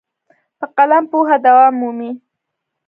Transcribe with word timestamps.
په 0.59 0.65
قلم 0.77 1.03
پوهه 1.11 1.35
دوام 1.45 1.73
مومي. 1.79 2.11